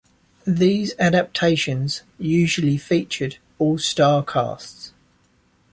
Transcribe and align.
These 0.47 0.95
adaptations 0.97 2.01
usually 2.17 2.75
featured 2.75 3.37
all-star 3.59 4.25
casts. 4.25 4.93